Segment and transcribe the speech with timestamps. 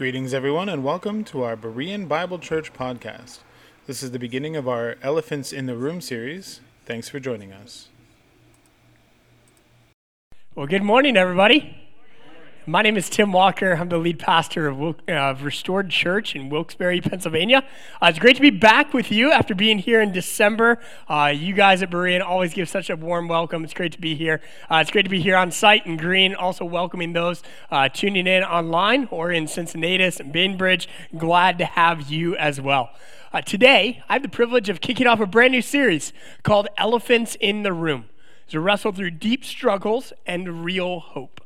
[0.00, 3.40] Greetings, everyone, and welcome to our Berean Bible Church podcast.
[3.86, 6.60] This is the beginning of our Elephants in the Room series.
[6.86, 7.88] Thanks for joining us.
[10.54, 11.79] Well, good morning, everybody.
[12.66, 13.72] My name is Tim Walker.
[13.72, 17.64] I'm the lead pastor of, Wil- uh, of Restored Church in Wilkes-Barre, Pennsylvania.
[18.02, 20.78] Uh, it's great to be back with you after being here in December.
[21.08, 23.64] Uh, you guys at Berean always give such a warm welcome.
[23.64, 24.42] It's great to be here.
[24.70, 28.26] Uh, it's great to be here on site in Greene, also welcoming those uh, tuning
[28.26, 30.86] in online or in Cincinnatus and Bainbridge.
[31.16, 32.90] Glad to have you as well.
[33.32, 37.38] Uh, today, I have the privilege of kicking off a brand new series called Elephants
[37.40, 38.10] in the Room
[38.48, 41.39] to wrestle through deep struggles and real hope.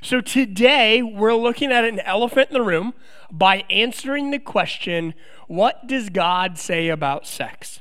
[0.00, 2.94] So today we're looking at an elephant in the room
[3.30, 5.14] by answering the question,
[5.48, 7.80] what does God say about sex?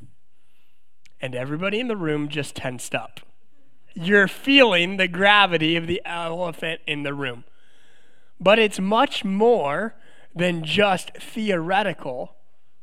[1.21, 3.19] And everybody in the room just tensed up.
[3.93, 7.43] You're feeling the gravity of the elephant in the room.
[8.39, 9.95] But it's much more
[10.35, 12.35] than just theoretical.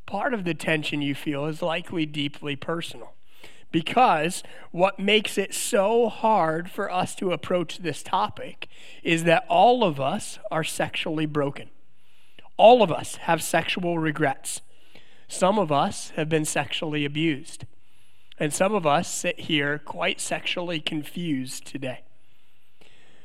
[0.07, 3.15] Part of the tension you feel is likely deeply personal.
[3.75, 8.69] Because what makes it so hard for us to approach this topic
[9.03, 11.71] is that all of us are sexually broken.
[12.57, 14.61] All of us have sexual regrets.
[15.27, 17.65] Some of us have been sexually abused.
[18.39, 22.03] And some of us sit here quite sexually confused today.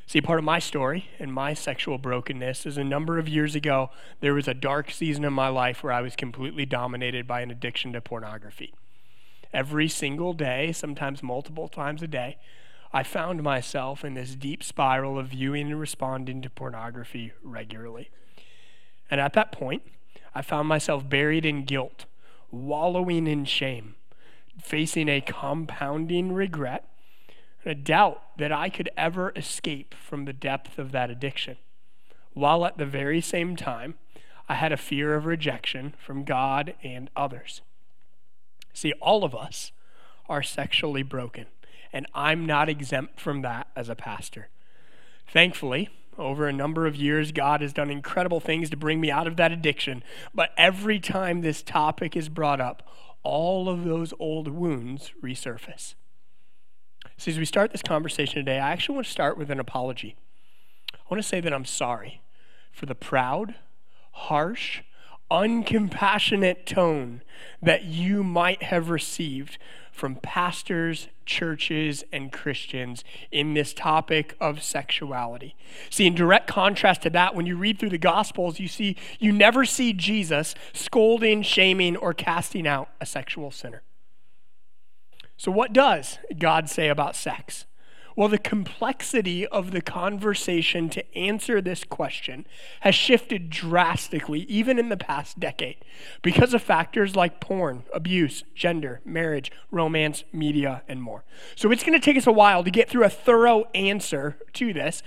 [0.07, 3.91] See, part of my story and my sexual brokenness is a number of years ago,
[4.19, 7.51] there was a dark season in my life where I was completely dominated by an
[7.51, 8.73] addiction to pornography
[9.53, 12.37] every single day, sometimes multiple times a day,
[12.91, 18.09] I found myself in this deep spiral of viewing and responding to pornography regularly.
[19.11, 19.83] And at that point,
[20.33, 22.05] I found myself buried in guilt,
[22.51, 23.95] wallowing in shame,
[24.61, 26.85] facing a compounding regret
[27.63, 31.57] and a doubt that I could ever escape from the depth of that addiction.
[32.33, 33.95] While at the very same time,
[34.47, 37.61] I had a fear of rejection from God and others.
[38.79, 39.73] See, all of us
[40.29, 41.47] are sexually broken,
[41.91, 44.47] and I'm not exempt from that as a pastor.
[45.27, 49.27] Thankfully, over a number of years, God has done incredible things to bring me out
[49.27, 50.01] of that addiction.
[50.33, 52.87] But every time this topic is brought up,
[53.21, 55.95] all of those old wounds resurface.
[57.17, 60.15] So, as we start this conversation today, I actually want to start with an apology.
[60.93, 62.21] I want to say that I'm sorry
[62.71, 63.55] for the proud,
[64.13, 64.83] harsh,
[65.31, 67.21] uncompassionate tone
[67.61, 69.57] that you might have received
[69.91, 75.55] from pastors, churches, and Christians in this topic of sexuality.
[75.89, 79.31] See, in direct contrast to that, when you read through the Gospels, you see you
[79.31, 83.81] never see Jesus scolding, shaming, or casting out a sexual sinner.
[85.35, 87.65] So, what does God say about sex?
[88.19, 92.45] Well, the complexity of the conversation to answer this question
[92.81, 95.77] has shifted drastically, even in the past decade,
[96.21, 101.23] because of factors like porn, abuse, gender, marriage, romance, media, and more.
[101.55, 104.73] So it's going to take us a while to get through a thorough answer to
[104.73, 105.01] this.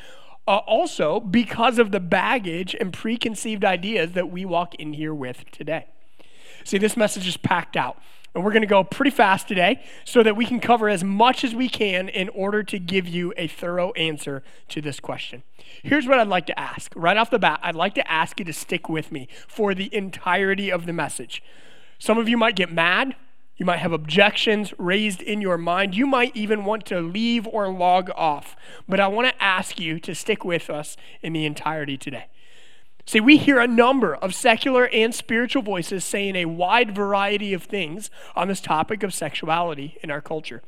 [0.48, 5.44] Uh, also, because of the baggage and preconceived ideas that we walk in here with
[5.50, 5.84] today.
[6.64, 8.00] See, this message is packed out.
[8.34, 11.44] And we're going to go pretty fast today so that we can cover as much
[11.44, 15.42] as we can in order to give you a thorough answer to this question.
[15.82, 16.92] Here's what I'd like to ask.
[16.96, 19.94] Right off the bat, I'd like to ask you to stick with me for the
[19.94, 21.42] entirety of the message.
[21.98, 23.16] Some of you might get mad.
[23.56, 25.94] You might have objections raised in your mind.
[25.94, 28.56] You might even want to leave or log off.
[28.88, 32.26] But I want to ask you to stick with us in the entirety today.
[33.04, 37.64] See, we hear a number of secular and spiritual voices saying a wide variety of
[37.64, 40.62] things on this topic of sexuality in our culture.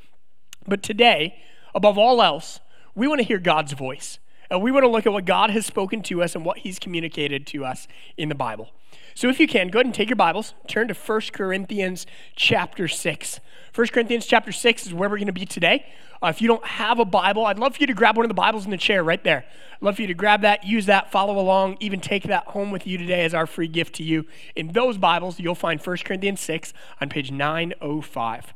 [0.67, 1.37] But today,
[1.75, 2.61] above all else,
[2.95, 4.19] we want to hear God's voice.
[4.51, 6.79] And we want to look at what God has spoken to us and what He's
[6.79, 8.71] communicated to us in the Bible.
[9.15, 12.07] So if you can, go ahead and take your Bibles, turn to 1 Corinthians
[12.37, 13.41] chapter 6.
[13.75, 15.85] 1 Corinthians chapter 6 is where we're going to be today.
[16.23, 18.29] Uh, if you don't have a Bible, I'd love for you to grab one of
[18.29, 19.45] the Bibles in the chair right there.
[19.73, 22.71] I'd love for you to grab that, use that, follow along, even take that home
[22.71, 24.27] with you today as our free gift to you.
[24.55, 28.55] In those Bibles, you'll find 1 Corinthians 6 on page 905.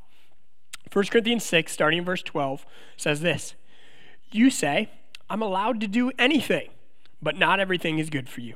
[0.92, 2.64] 1 Corinthians 6, starting in verse 12,
[2.96, 3.56] says this
[4.30, 4.88] You say,
[5.28, 6.68] I'm allowed to do anything,
[7.20, 8.54] but not everything is good for you.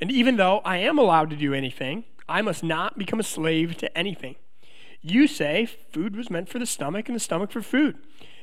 [0.00, 3.76] And even though I am allowed to do anything, I must not become a slave
[3.76, 4.34] to anything.
[5.02, 7.98] You say food was meant for the stomach and the stomach for food.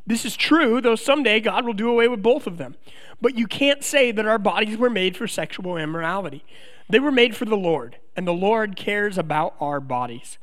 [0.05, 2.75] This is true, though someday God will do away with both of them.
[3.21, 6.43] But you can't say that our bodies were made for sexual immorality.
[6.89, 10.37] They were made for the Lord, and the Lord cares about our bodies.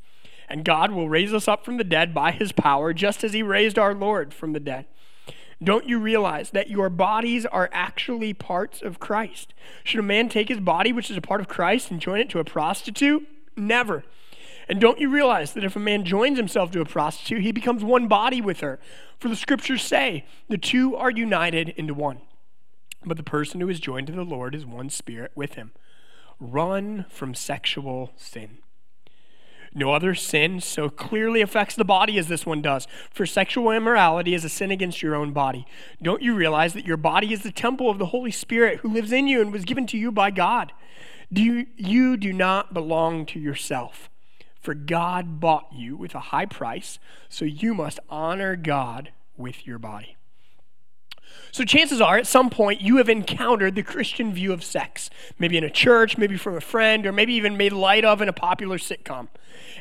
[0.48, 3.42] And God will raise us up from the dead by his power, just as he
[3.42, 4.86] raised our Lord from the dead.
[5.62, 9.54] Don't you realize that your bodies are actually parts of Christ?
[9.82, 12.30] Should a man take his body, which is a part of Christ, and join it
[12.30, 13.26] to a prostitute?
[13.56, 14.04] Never.
[14.68, 17.84] And don't you realize that if a man joins himself to a prostitute, he becomes
[17.84, 18.80] one body with her?
[19.18, 22.20] For the scriptures say, the two are united into one.
[23.04, 25.70] But the person who is joined to the Lord is one spirit with him.
[26.40, 28.58] Run from sexual sin.
[29.72, 32.88] No other sin so clearly affects the body as this one does.
[33.10, 35.66] For sexual immorality is a sin against your own body.
[36.02, 39.12] Don't you realize that your body is the temple of the Holy Spirit who lives
[39.12, 40.72] in you and was given to you by God?
[41.32, 44.08] Do you, you do not belong to yourself.
[44.66, 46.98] For God bought you with a high price,
[47.28, 50.16] so you must honor God with your body.
[51.52, 55.08] So, chances are at some point you have encountered the Christian view of sex,
[55.38, 58.28] maybe in a church, maybe from a friend, or maybe even made light of in
[58.28, 59.28] a popular sitcom.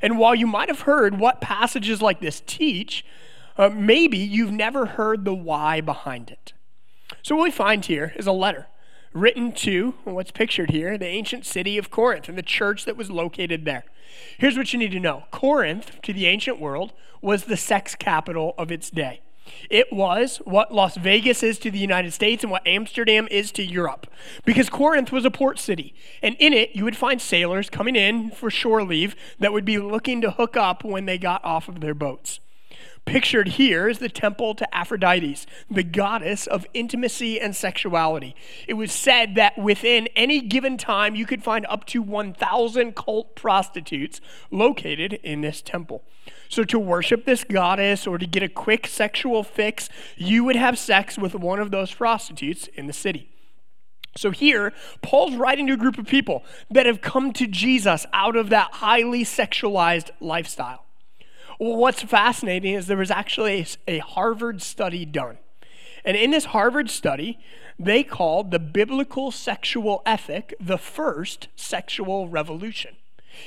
[0.03, 3.03] And while you might have heard what passages like this teach,
[3.57, 6.53] uh, maybe you've never heard the why behind it.
[7.23, 8.67] So, what we find here is a letter
[9.15, 13.09] written to what's pictured here the ancient city of Corinth and the church that was
[13.09, 13.85] located there.
[14.37, 18.53] Here's what you need to know Corinth, to the ancient world, was the sex capital
[18.57, 19.21] of its day.
[19.69, 23.63] It was what Las Vegas is to the United States and what Amsterdam is to
[23.63, 24.07] Europe.
[24.43, 25.93] Because Corinth was a port city.
[26.21, 29.77] And in it, you would find sailors coming in for shore leave that would be
[29.77, 32.39] looking to hook up when they got off of their boats.
[33.05, 35.37] Pictured here is the temple to Aphrodite,
[35.69, 38.35] the goddess of intimacy and sexuality.
[38.67, 43.35] It was said that within any given time, you could find up to 1,000 cult
[43.35, 46.03] prostitutes located in this temple.
[46.49, 50.77] So, to worship this goddess or to get a quick sexual fix, you would have
[50.77, 53.29] sex with one of those prostitutes in the city.
[54.17, 54.73] So, here,
[55.03, 58.71] Paul's writing to a group of people that have come to Jesus out of that
[58.73, 60.84] highly sexualized lifestyle.
[61.57, 65.37] What's fascinating is there was actually a Harvard study done.
[66.03, 67.39] And in this Harvard study,
[67.79, 72.95] they called the biblical sexual ethic the first sexual revolution.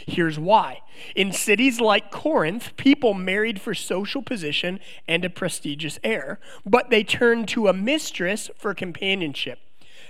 [0.07, 0.83] Here's why.
[1.15, 7.05] In cities like Corinth, people married for social position and a prestigious heir, but they
[7.05, 9.61] turned to a mistress for companionship.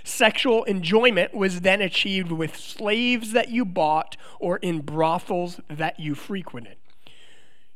[0.03, 6.15] Sexual enjoyment was then achieved with slaves that you bought or in brothels that you
[6.15, 6.78] frequented.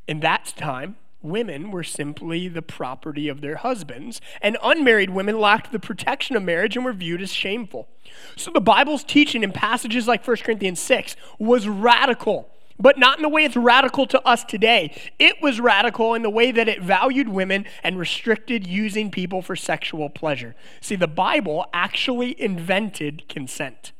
[0.07, 5.71] In that time, women were simply the property of their husbands, and unmarried women lacked
[5.71, 7.87] the protection of marriage and were viewed as shameful.
[8.35, 13.23] So the Bible's teaching in passages like 1 Corinthians 6 was radical, but not in
[13.23, 14.93] the way it's radical to us today.
[15.17, 19.55] It was radical in the way that it valued women and restricted using people for
[19.55, 20.55] sexual pleasure.
[20.81, 23.93] See, the Bible actually invented consent.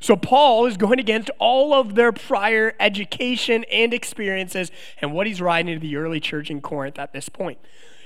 [0.00, 5.40] So Paul is going against all of their prior education and experiences and what he's
[5.40, 7.58] writing to the early church in Corinth at this point.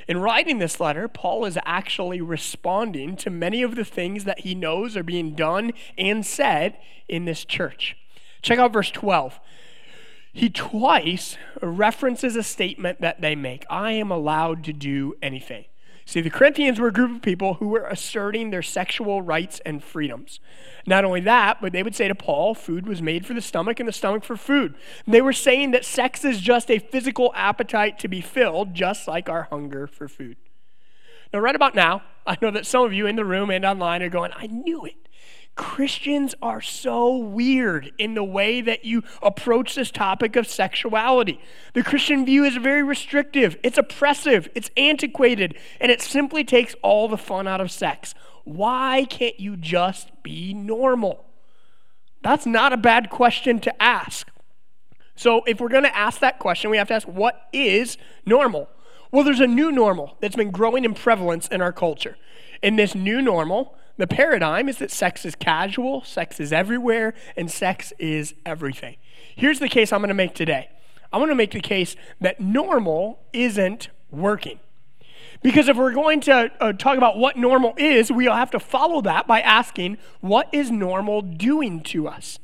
[0.09, 4.55] In writing this letter, Paul is actually responding to many of the things that he
[4.55, 6.77] knows are being done and said
[7.09, 7.97] in this church.
[8.41, 9.39] Check out verse 12.
[10.33, 15.67] He twice references a statement that they make I am allowed to do anything.
[16.05, 19.83] See, the Corinthians were a group of people who were asserting their sexual rights and
[19.83, 20.41] freedoms.
[20.87, 23.79] Not only that, but they would say to Paul, food was made for the stomach
[23.79, 24.75] and the stomach for food.
[25.07, 29.29] They were saying that sex is just a physical appetite to be filled, just like
[29.29, 30.37] our hunger for food.
[31.33, 34.03] Now, right about now, I know that some of you in the room and online
[34.03, 35.02] are going, I knew it.
[35.55, 41.41] Christians are so weird in the way that you approach this topic of sexuality.
[41.75, 47.07] The Christian view is very restrictive, it's oppressive, it's antiquated, and it simply takes all
[47.07, 48.15] the fun out of sex.
[48.45, 51.25] Why can't you just be normal?
[52.23, 54.29] That's not a bad question to ask.
[55.15, 58.71] So, if we're going to ask that question, we have to ask what is normal?
[59.11, 62.17] Well, there's a new normal that's been growing in prevalence in our culture.
[62.63, 67.51] In this new normal, the paradigm is that sex is casual, sex is everywhere, and
[67.51, 68.97] sex is everything.
[69.37, 70.69] Here's the case I'm going to make today.
[71.13, 74.59] I'm going to make the case that normal isn't working.
[75.43, 79.01] Because if we're going to uh, talk about what normal is, we'll have to follow
[79.03, 82.39] that by asking, what is normal doing to us?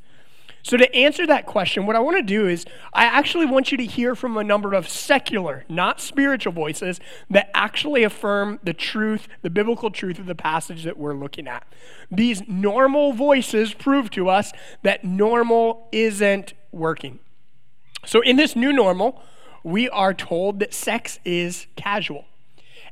[0.63, 3.79] So, to answer that question, what I want to do is I actually want you
[3.79, 7.01] to hear from a number of secular, not spiritual voices
[7.31, 11.67] that actually affirm the truth, the biblical truth of the passage that we're looking at.
[12.11, 17.21] These normal voices prove to us that normal isn't working.
[18.05, 19.23] So, in this new normal,
[19.63, 22.25] we are told that sex is casual.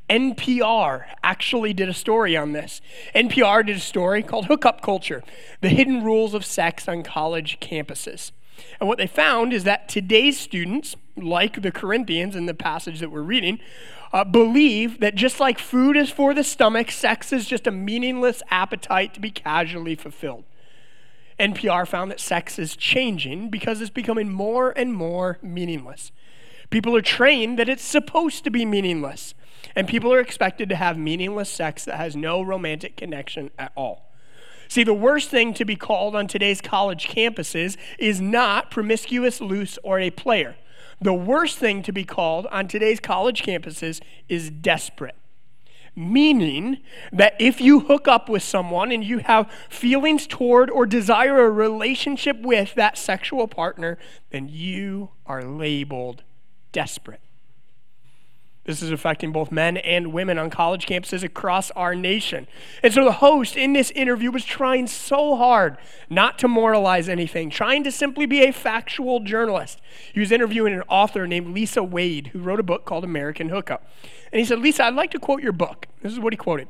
[0.08, 2.80] NPR actually did a story on this.
[3.14, 5.22] NPR did a story called Hookup Culture
[5.60, 8.30] The Hidden Rules of Sex on College Campuses.
[8.80, 13.10] And what they found is that today's students, like the Corinthians in the passage that
[13.10, 13.58] we're reading,
[14.12, 18.42] uh, believe that just like food is for the stomach, sex is just a meaningless
[18.50, 20.44] appetite to be casually fulfilled.
[21.38, 26.12] NPR found that sex is changing because it's becoming more and more meaningless.
[26.70, 29.34] People are trained that it's supposed to be meaningless,
[29.76, 34.10] and people are expected to have meaningless sex that has no romantic connection at all.
[34.68, 39.78] See, the worst thing to be called on today's college campuses is not promiscuous, loose,
[39.84, 40.56] or a player.
[41.00, 45.14] The worst thing to be called on today's college campuses is desperate.
[45.94, 46.78] Meaning
[47.12, 51.50] that if you hook up with someone and you have feelings toward or desire a
[51.50, 53.98] relationship with that sexual partner,
[54.30, 56.22] then you are labeled
[56.72, 57.20] desperate.
[58.66, 62.48] This is affecting both men and women on college campuses across our nation.
[62.82, 65.78] And so the host in this interview was trying so hard
[66.10, 69.80] not to moralize anything, trying to simply be a factual journalist.
[70.12, 73.88] He was interviewing an author named Lisa Wade, who wrote a book called American Hookup.
[74.32, 75.86] And he said, Lisa, I'd like to quote your book.
[76.02, 76.68] This is what he quoted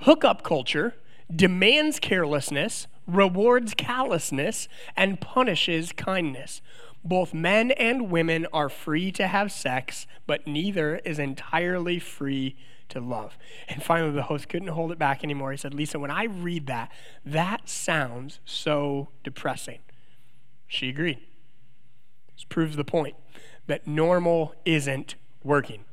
[0.00, 0.94] Hookup culture
[1.34, 6.62] demands carelessness, rewards callousness, and punishes kindness.
[7.04, 12.56] Both men and women are free to have sex, but neither is entirely free
[12.88, 13.38] to love.
[13.68, 15.52] And finally, the host couldn't hold it back anymore.
[15.52, 16.90] He said, Lisa, when I read that,
[17.24, 19.80] that sounds so depressing.
[20.66, 21.20] She agreed.
[22.34, 23.16] This proves the point
[23.66, 25.84] that normal isn't working.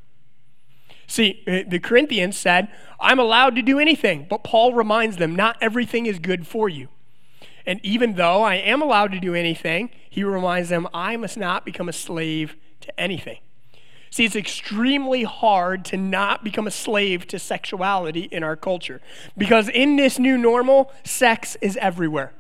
[1.08, 2.70] See, uh, the Corinthians said,
[3.00, 6.88] I'm allowed to do anything, but Paul reminds them, not everything is good for you.
[7.66, 11.66] And even though I am allowed to do anything, he reminds them, I must not
[11.66, 13.40] become a slave to anything.
[14.12, 19.02] See, it's extremely hard to not become a slave to sexuality in our culture
[19.38, 22.32] because in this new normal, sex is everywhere.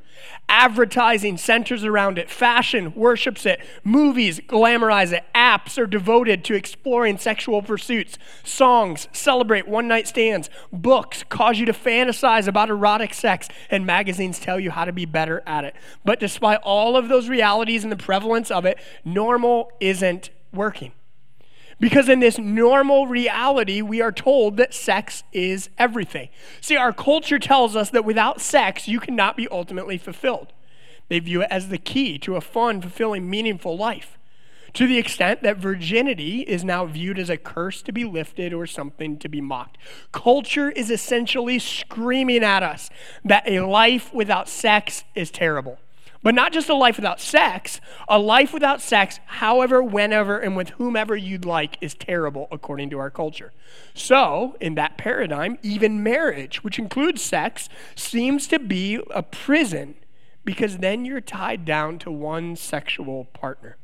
[0.48, 2.30] Advertising centers around it.
[2.30, 3.60] Fashion worships it.
[3.84, 5.24] Movies glamorize it.
[5.34, 8.18] Apps are devoted to exploring sexual pursuits.
[8.44, 10.50] Songs celebrate one night stands.
[10.72, 13.48] Books cause you to fantasize about erotic sex.
[13.70, 15.76] And magazines tell you how to be better at it.
[16.04, 20.92] But despite all of those realities and the prevalence of it, normal isn't working.
[21.80, 26.30] Because in this normal reality, we are told that sex is everything.
[26.62, 30.54] See, our culture tells us that without sex, you cannot be ultimately fulfilled.
[31.10, 34.18] They view it as the key to a fun, fulfilling, meaningful life.
[34.74, 38.68] To the extent that virginity is now viewed as a curse to be lifted or
[38.68, 39.78] something to be mocked.
[40.12, 42.90] Culture is essentially screaming at us
[43.24, 45.80] that a life without sex is terrible.
[46.26, 47.80] But not just a life without sex,
[48.10, 52.98] a life without sex, however, whenever, and with whomever you'd like, is terrible according to
[52.98, 53.54] our culture.
[53.94, 59.98] So, in that paradigm, even marriage, which includes sex, seems to be a prison
[60.44, 63.78] because then you're tied down to one sexual partner.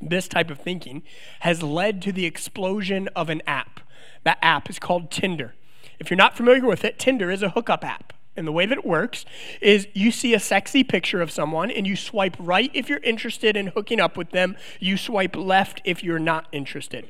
[0.00, 1.02] This type of thinking
[1.40, 3.80] has led to the explosion of an app.
[4.22, 5.56] That app is called Tinder.
[5.98, 8.12] If you're not familiar with it, Tinder is a hookup app.
[8.38, 9.24] And the way that it works
[9.60, 13.56] is you see a sexy picture of someone and you swipe right if you're interested
[13.56, 17.08] in hooking up with them, you swipe left if you're not interested.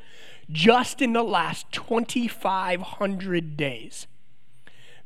[0.50, 4.06] Just in the last 2,500 days,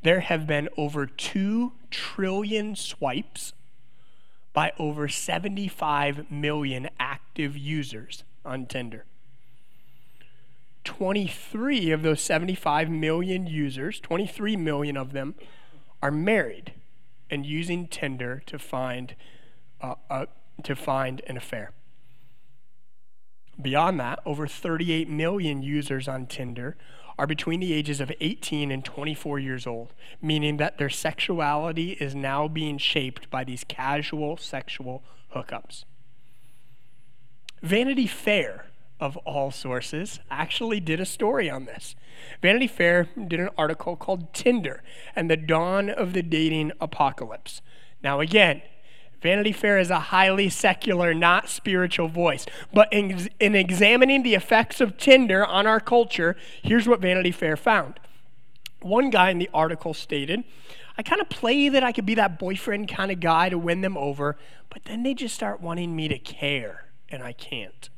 [0.03, 3.53] there have been over 2 trillion swipes
[4.53, 9.07] by over 75 million active users on Tinder.
[10.85, 15.35] 23 of those 75 million users, 23 million of them,
[16.03, 16.75] are married
[17.31, 19.15] and using Tinder to find,
[19.81, 20.27] uh, uh,
[20.65, 21.73] to find an affair.
[23.61, 26.77] Beyond that, over 38 million users on Tinder
[27.19, 32.15] are between the ages of 18 and 24 years old, meaning that their sexuality is
[32.15, 35.03] now being shaped by these casual sexual
[35.35, 35.85] hookups.
[37.63, 38.67] Vanity Fair
[39.03, 41.97] of all sources, actually did a story on this.
[42.41, 44.81] Vanity Fair did an article called Tinder
[45.17, 47.63] and the Dawn of the Dating Apocalypse.
[48.01, 48.63] Now, again,
[49.21, 52.47] Vanity Fair is a highly secular, not spiritual voice.
[52.73, 57.57] But in, in, examining the effects of Tinder on our culture, here's what Vanity Fair
[57.57, 57.99] found.
[58.83, 60.45] One guy in the article stated,
[60.97, 63.81] I kind of play that I could be that boyfriend kind of guy to win
[63.81, 64.37] them over,
[64.71, 67.89] but then they just start wanting me to care, and I can't.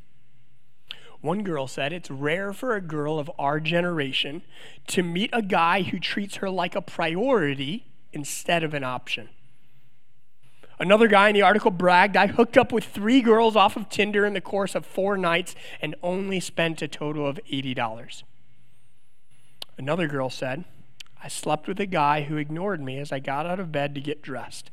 [1.24, 4.42] One girl said, It's rare for a girl of our generation
[4.88, 9.30] to meet a guy who treats her like a priority instead of an option.
[10.78, 14.26] Another guy in the article bragged, I hooked up with three girls off of Tinder
[14.26, 18.22] in the course of four nights and only spent a total of $80.
[19.78, 20.64] Another girl said,
[21.22, 24.02] I slept with a guy who ignored me as I got out of bed to
[24.02, 24.70] get dressed.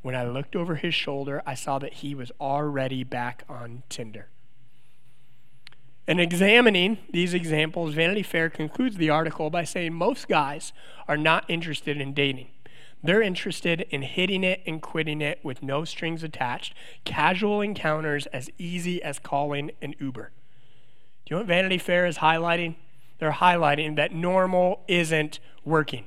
[0.00, 4.30] When I looked over his shoulder, I saw that he was already back on Tinder.
[6.10, 10.72] In examining these examples, Vanity Fair concludes the article by saying most guys
[11.06, 12.48] are not interested in dating.
[13.00, 16.74] They're interested in hitting it and quitting it with no strings attached,
[17.04, 20.32] casual encounters as easy as calling an Uber.
[21.26, 22.74] Do you know what Vanity Fair is highlighting?
[23.20, 26.06] They're highlighting that normal isn't working.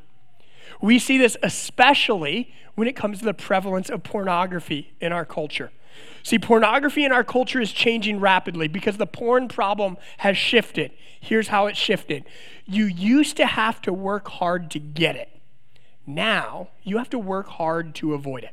[0.82, 5.72] We see this especially when it comes to the prevalence of pornography in our culture.
[6.24, 10.92] See, pornography in our culture is changing rapidly because the porn problem has shifted.
[11.20, 12.26] Here's how it shifted
[12.66, 15.30] you used to have to work hard to get it,
[16.06, 18.52] now you have to work hard to avoid it.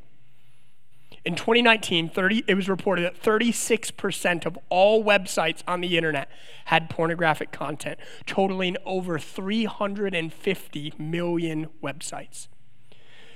[1.23, 6.31] In 2019, 30, it was reported that 36% of all websites on the internet
[6.67, 12.49] had pornographic content, totaling over 350 million websites.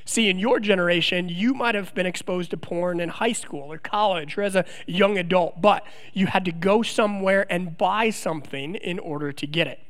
[0.07, 3.79] See, in your generation, you might have been exposed to porn in high school or
[3.79, 8.75] college or as a young adult, but you had to go somewhere and buy something
[8.75, 9.81] in order to get it.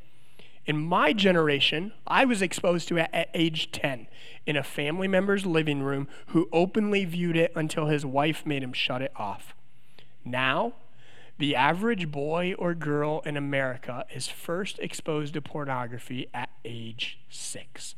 [0.66, 4.06] In my generation, I was exposed to it at age 10
[4.47, 8.73] in a family member's living room who openly viewed it until his wife made him
[8.73, 9.54] shut it off.
[10.25, 10.75] Now,
[11.38, 17.97] the average boy or girl in America is first exposed to pornography at age six.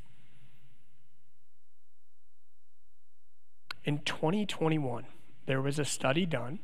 [3.87, 5.07] In 2021,
[5.47, 6.59] there was a study done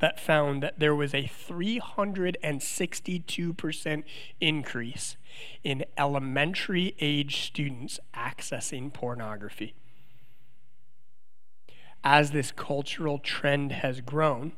[0.00, 4.02] that found that there was a 362%
[4.40, 5.16] increase
[5.62, 9.76] in elementary age students accessing pornography.
[12.02, 14.54] As this cultural trend has grown,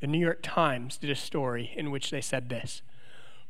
[0.00, 2.82] the New York Times did a story in which they said this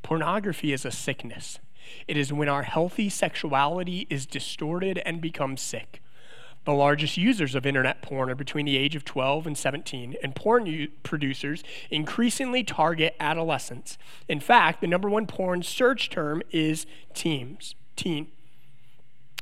[0.02, 1.58] Pornography is a sickness.
[2.06, 6.02] It is when our healthy sexuality is distorted and becomes sick.
[6.66, 10.34] The largest users of internet porn are between the age of 12 and 17, and
[10.34, 13.96] porn u- producers increasingly target adolescents.
[14.28, 18.26] In fact, the number one porn search term is teens, teen.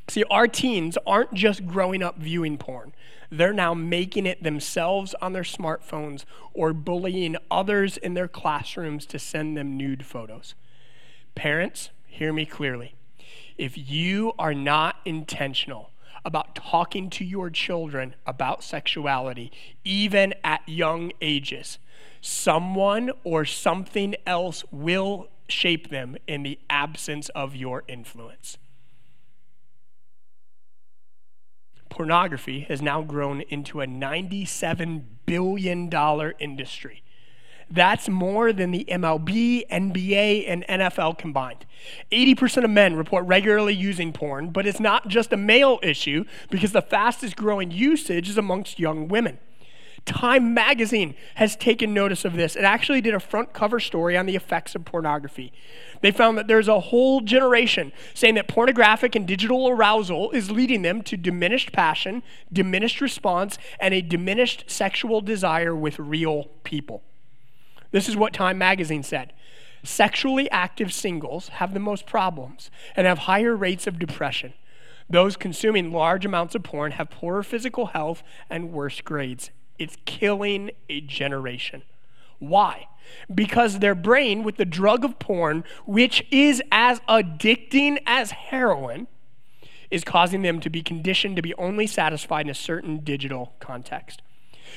[0.07, 2.93] See, our teens aren't just growing up viewing porn.
[3.31, 9.19] They're now making it themselves on their smartphones or bullying others in their classrooms to
[9.19, 10.54] send them nude photos.
[11.34, 12.97] Parents, hear me clearly.
[13.56, 15.91] If you are not intentional
[16.25, 19.52] about talking to your children about sexuality,
[19.84, 21.78] even at young ages.
[22.21, 28.56] Someone or something else will shape them in the absence of your influence.
[31.91, 35.89] Pornography has now grown into a $97 billion
[36.41, 37.02] industry.
[37.70, 41.66] That's more than the MLB, NBA, and NFL combined.
[42.12, 46.72] 80% of men report regularly using porn, but it's not just a male issue because
[46.72, 49.38] the fastest growing usage is amongst young women.
[50.04, 52.56] Time magazine has taken notice of this.
[52.56, 55.50] It actually did a front cover story on the effects of pornography.
[56.02, 60.82] They found that there's a whole generation saying that pornographic and digital arousal is leading
[60.82, 62.22] them to diminished passion,
[62.52, 67.02] diminished response, and a diminished sexual desire with real people.
[67.95, 69.33] This is what Time magazine said.
[69.85, 74.52] Sexually active singles have the most problems and have higher rates of depression.
[75.09, 79.52] Those consuming large amounts of porn have poorer physical health and worse grades.
[79.78, 81.83] It's killing a generation.
[82.41, 82.89] Why?
[83.33, 89.07] Because their brain, with the drug of porn, which is as addicting as heroin,
[89.93, 94.21] is causing them to be conditioned to be only satisfied in a certain digital context.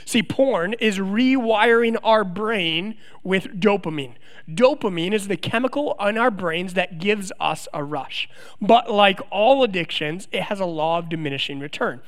[0.06, 4.16] See, porn is rewiring our brain with dopamine.
[4.50, 8.30] Dopamine is the chemical in our brains that gives us a rush.
[8.62, 12.02] But like all addictions, it has a law of diminishing return.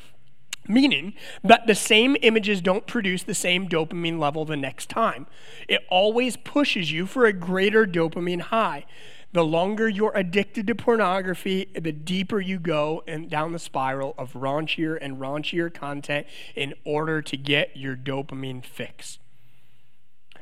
[0.68, 5.26] Meaning that the same images don't produce the same dopamine level the next time.
[5.68, 8.86] It always pushes you for a greater dopamine high.
[9.32, 14.34] The longer you're addicted to pornography, the deeper you go and down the spiral of
[14.34, 19.20] raunchier and raunchier content in order to get your dopamine fix.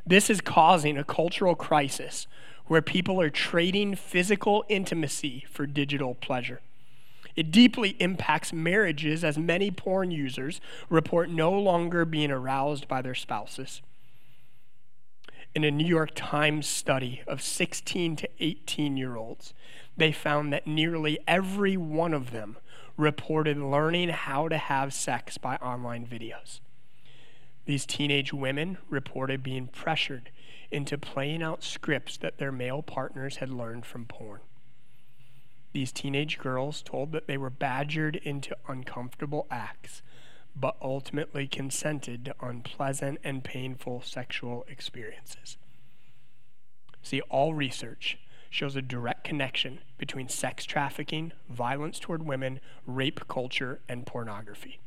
[0.05, 2.27] This is causing a cultural crisis
[2.67, 6.61] where people are trading physical intimacy for digital pleasure.
[7.35, 13.15] It deeply impacts marriages as many porn users report no longer being aroused by their
[13.15, 13.81] spouses
[15.57, 19.55] in a New York Times study of 16 to 18 year olds,
[19.97, 22.57] they found that nearly every one of them
[22.95, 26.59] reported learning how to have sex by online videos.
[27.65, 30.29] These teenage women reported being pressured
[30.69, 34.41] into playing out scripts that their male partners had learned from porn.
[35.73, 40.03] These teenage girls told that they were badgered into uncomfortable acts
[40.59, 45.57] but ultimately consented to unpleasant and painful sexual experiences.
[47.03, 48.17] See, all research
[48.49, 54.79] shows a direct connection between sex trafficking, violence toward women, rape culture, and pornography.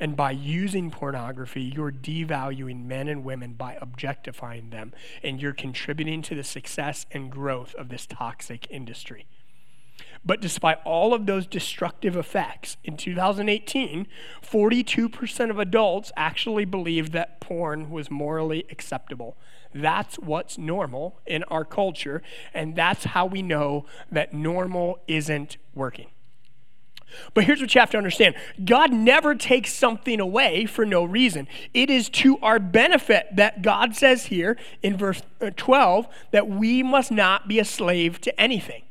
[0.00, 6.22] And by using pornography, you're devaluing men and women by objectifying them, and you're contributing
[6.22, 9.26] to the success and growth of this toxic industry.
[10.24, 14.06] But despite all of those destructive effects, in 2018,
[14.42, 19.36] 42% of adults actually believed that porn was morally acceptable.
[19.74, 22.22] That's what's normal in our culture,
[22.54, 26.08] and that's how we know that normal isn't working.
[27.34, 31.48] But here's what you have to understand God never takes something away for no reason.
[31.72, 36.82] It is to our benefit that God says here in verse uh, 12 that we
[36.82, 38.82] must not be a slave to anything.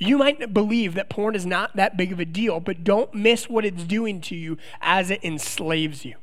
[0.00, 3.48] You might believe that porn is not that big of a deal, but don't miss
[3.48, 6.16] what it's doing to you as it enslaves you.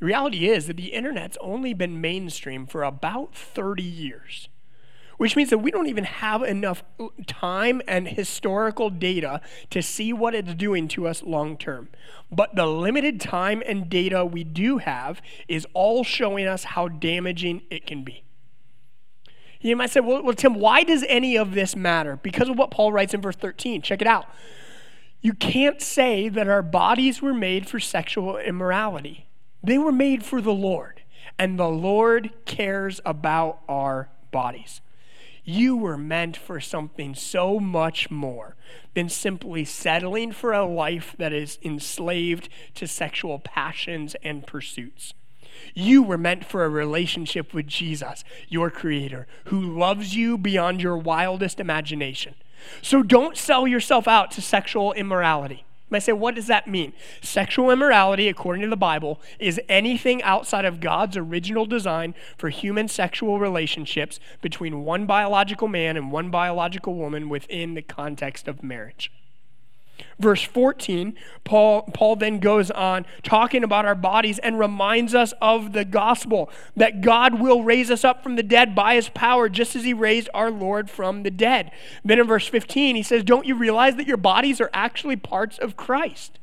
[0.00, 4.48] The reality is that the internet's only been mainstream for about 30 years
[5.16, 6.82] which means that we don't even have enough
[7.26, 11.88] time and historical data to see what it's doing to us long term.
[12.30, 17.62] But the limited time and data we do have is all showing us how damaging
[17.70, 18.24] it can be.
[19.60, 22.16] You might say, well, well, Tim, why does any of this matter?
[22.22, 23.82] Because of what Paul writes in verse 13.
[23.82, 24.26] Check it out.
[25.20, 29.26] You can't say that our bodies were made for sexual immorality,
[29.62, 31.02] they were made for the Lord,
[31.38, 34.80] and the Lord cares about our bodies.
[35.42, 38.56] You were meant for something so much more
[38.94, 45.14] than simply settling for a life that is enslaved to sexual passions and pursuits.
[45.74, 50.96] You were meant for a relationship with Jesus, your Creator, who loves you beyond your
[50.96, 52.34] wildest imagination.
[52.82, 55.64] So don't sell yourself out to sexual immorality.
[55.88, 56.94] You might say, what does that mean?
[57.22, 62.88] Sexual immorality, according to the Bible, is anything outside of God's original design for human
[62.88, 69.12] sexual relationships between one biological man and one biological woman within the context of marriage.
[70.18, 75.72] Verse 14, Paul, Paul then goes on talking about our bodies and reminds us of
[75.72, 79.76] the gospel that God will raise us up from the dead by his power, just
[79.76, 81.70] as he raised our Lord from the dead.
[82.04, 85.58] Then in verse 15, he says, Don't you realize that your bodies are actually parts
[85.58, 86.38] of Christ?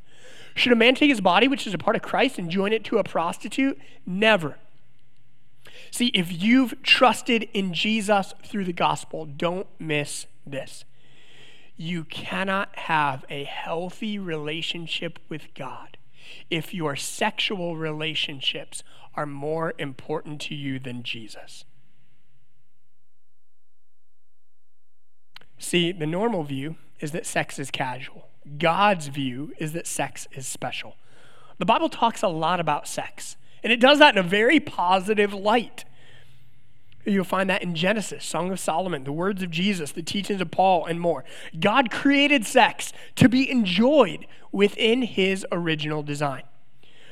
[0.55, 2.83] Should a man take his body, which is a part of Christ, and join it
[2.85, 3.79] to a prostitute?
[4.05, 4.57] Never.
[5.89, 10.85] See, if you've trusted in Jesus through the gospel, don't miss this.
[11.75, 15.97] You cannot have a healthy relationship with God
[16.49, 18.83] if your sexual relationships
[19.15, 21.65] are more important to you than Jesus.
[25.57, 28.27] See, the normal view is that sex is casual.
[28.57, 30.95] God's view is that sex is special.
[31.57, 35.33] The Bible talks a lot about sex, and it does that in a very positive
[35.33, 35.85] light.
[37.05, 40.51] You'll find that in Genesis, Song of Solomon, the words of Jesus, the teachings of
[40.51, 41.25] Paul, and more.
[41.59, 46.43] God created sex to be enjoyed within his original design.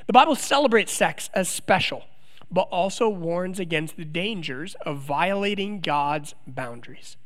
[0.08, 2.06] The Bible celebrates sex as special,
[2.50, 7.18] but also warns against the dangers of violating God's boundaries.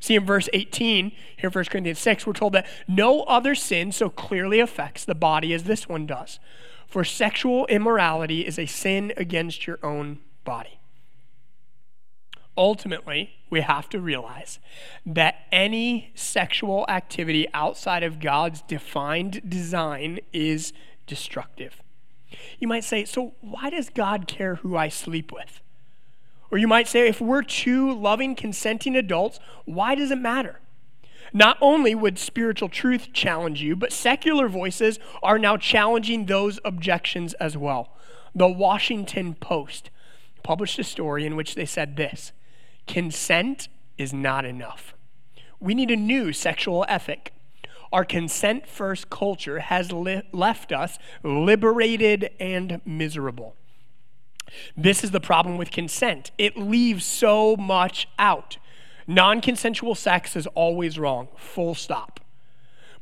[0.00, 4.10] See, in verse 18, here 1 Corinthians 6, we're told that no other sin so
[4.10, 6.40] clearly affects the body as this one does.
[6.88, 10.77] For sexual immorality is a sin against your own body
[12.58, 14.58] ultimately, we have to realize
[15.06, 20.72] that any sexual activity outside of God's defined design is
[21.06, 21.82] destructive.
[22.58, 25.62] You might say, so why does God care who I sleep with?
[26.50, 30.60] Or you might say, if we're two loving, consenting adults, why does it matter?
[31.32, 37.34] Not only would spiritual truth challenge you, but secular voices are now challenging those objections
[37.34, 37.96] as well.
[38.34, 39.90] The Washington Post
[40.42, 42.32] published a story in which they said this
[42.88, 44.94] Consent is not enough.
[45.60, 47.32] We need a new sexual ethic.
[47.92, 53.54] Our consent first culture has li- left us liberated and miserable.
[54.76, 56.30] This is the problem with consent.
[56.38, 58.56] It leaves so much out.
[59.06, 62.20] Non consensual sex is always wrong, full stop.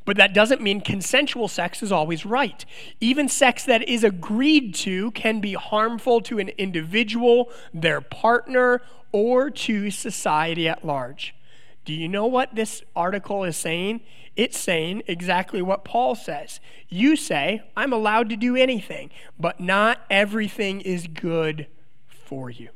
[0.07, 2.63] But that doesn't mean consensual sex is always right.
[3.01, 9.49] Even sex that is agreed to can be harmful to an individual, their partner, or
[9.49, 11.35] to society at large.
[11.83, 13.99] Do you know what this article is saying?
[14.37, 16.61] It's saying exactly what Paul says.
[16.87, 21.67] You say, I'm allowed to do anything, but not everything is good
[22.07, 22.69] for you.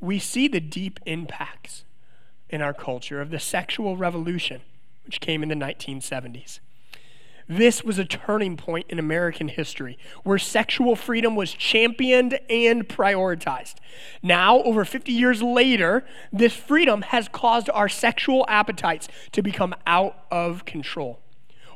[0.00, 1.84] We see the deep impacts
[2.50, 4.62] in our culture of the sexual revolution,
[5.04, 6.60] which came in the 1970s.
[7.48, 13.74] This was a turning point in American history where sexual freedom was championed and prioritized.
[14.22, 20.24] Now, over 50 years later, this freedom has caused our sexual appetites to become out
[20.30, 21.18] of control.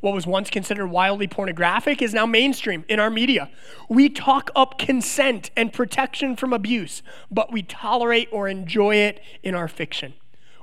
[0.00, 3.50] What was once considered wildly pornographic is now mainstream in our media.
[3.88, 9.54] We talk up consent and protection from abuse, but we tolerate or enjoy it in
[9.54, 10.14] our fiction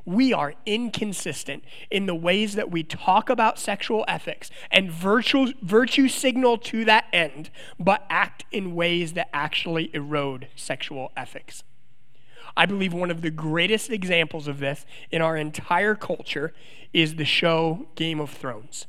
[0.06, 6.08] we are inconsistent in the ways that we talk about sexual ethics and virtue, virtue
[6.08, 11.64] signal to that end, but act in ways that actually erode sexual ethics.
[12.56, 16.54] I believe one of the greatest examples of this in our entire culture
[16.92, 18.86] is the show Game of Thrones.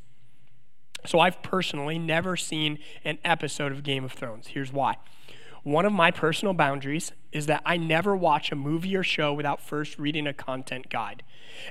[1.06, 4.48] So I've personally never seen an episode of Game of Thrones.
[4.48, 4.96] Here's why.
[5.64, 9.62] One of my personal boundaries is that I never watch a movie or show without
[9.62, 11.22] first reading a content guide.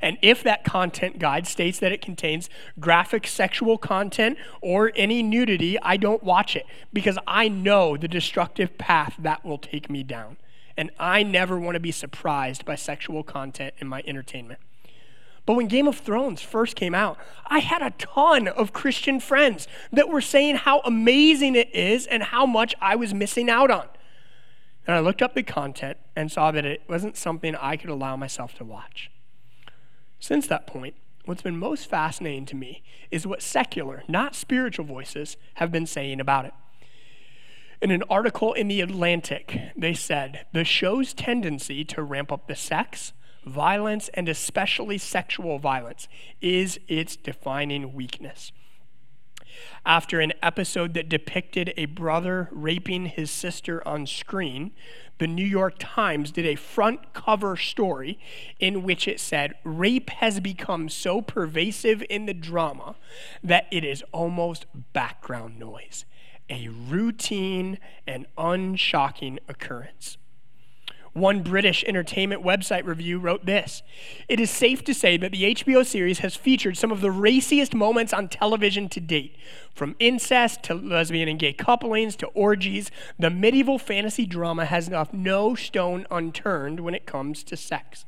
[0.01, 5.79] And if that content guide states that it contains graphic sexual content or any nudity,
[5.79, 10.37] I don't watch it because I know the destructive path that will take me down.
[10.75, 14.59] And I never want to be surprised by sexual content in my entertainment.
[15.45, 19.67] But when Game of Thrones first came out, I had a ton of Christian friends
[19.91, 23.87] that were saying how amazing it is and how much I was missing out on.
[24.87, 28.15] And I looked up the content and saw that it wasn't something I could allow
[28.15, 29.11] myself to watch.
[30.19, 35.35] Since that point, what's been most fascinating to me is what secular, not spiritual voices
[35.55, 36.53] have been saying about it.
[37.81, 42.55] In an article in The Atlantic, they said the show's tendency to ramp up the
[42.55, 43.11] sex,
[43.45, 46.07] violence, and especially sexual violence,
[46.41, 48.51] is its defining weakness.
[49.85, 54.71] After an episode that depicted a brother raping his sister on screen,
[55.19, 58.17] the New York Times did a front cover story
[58.59, 62.95] in which it said, Rape has become so pervasive in the drama
[63.43, 66.05] that it is almost background noise,
[66.49, 67.77] a routine
[68.07, 70.17] and unshocking occurrence.
[71.13, 73.83] One British entertainment website review wrote this
[74.27, 77.75] It is safe to say that the HBO series has featured some of the raciest
[77.75, 79.35] moments on television to date.
[79.75, 85.13] From incest to lesbian and gay couplings to orgies, the medieval fantasy drama has left
[85.13, 88.05] no stone unturned when it comes to sex.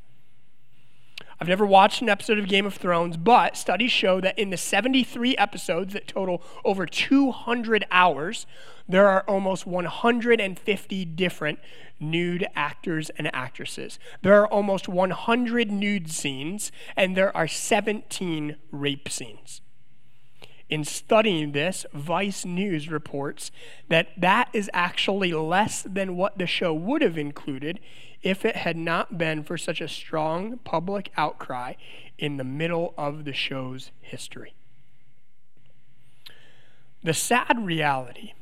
[1.45, 4.57] I've never watched an episode of Game of Thrones, but studies show that in the
[4.57, 8.47] 73 episodes that total over 200 hours,
[8.89, 11.59] there are almost 150 different
[11.99, 13.99] nude actors and actresses.
[14.23, 19.61] There are almost 100 nude scenes, and there are 17 rape scenes.
[20.67, 23.51] In studying this, Vice News reports
[23.87, 27.79] that that is actually less than what the show would have included
[28.25, 31.73] if it had not been for such a strong public outcry
[32.17, 34.55] in the middle of the show's history.
[37.03, 38.33] The sad reality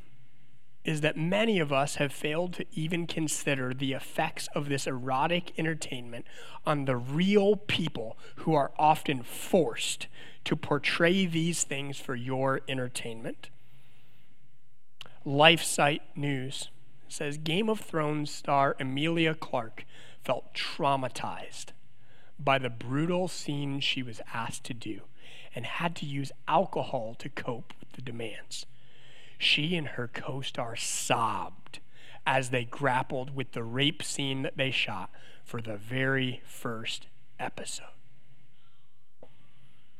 [0.85, 5.51] is that many of us have failed to even consider the effects of this erotic
[5.59, 6.25] entertainment
[6.65, 10.07] on the real people who are often forced
[10.45, 13.49] to portray these things for your entertainment.
[15.25, 16.69] LifeSite News
[17.13, 19.85] says Game of Thrones star Emilia Clarke
[20.23, 21.67] felt traumatized
[22.39, 25.01] by the brutal scene she was asked to do
[25.55, 28.65] and had to use alcohol to cope with the demands
[29.37, 31.79] she and her co star sobbed
[32.25, 35.11] as they grappled with the rape scene that they shot
[35.43, 37.07] for the very first
[37.39, 37.85] episode.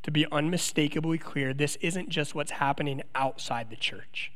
[0.02, 4.32] To be unmistakably clear, this isn't just what's happening outside the church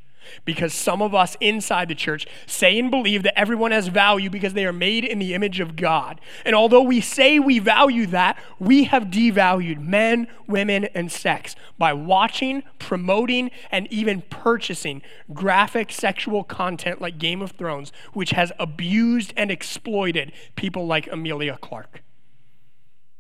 [0.46, 4.54] because some of us inside the church say and believe that everyone has value because
[4.54, 6.22] they are made in the image of God.
[6.46, 11.94] And although we say we value that, we have devalued men, women, and sex by
[11.94, 15.02] watching, promoting, and even purchasing
[15.34, 21.58] graphic sexual content like Game of Thrones, which has abused and exploited people like Emilia
[21.62, 22.02] Clarke.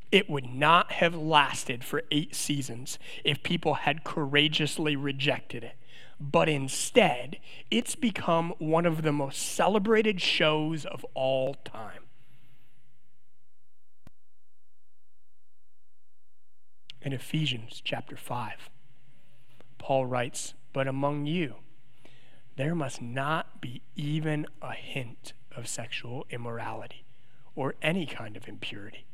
[0.10, 5.76] It would not have lasted for eight seasons if people had courageously rejected it
[6.20, 7.38] but instead,
[7.70, 12.04] it's become one of the most celebrated shows of all time.
[17.02, 18.70] In Ephesians chapter 5,
[19.78, 21.56] Paul writes, But among you,
[22.56, 27.06] there must not be even a hint of sexual immorality
[27.56, 29.06] or any kind of impurity,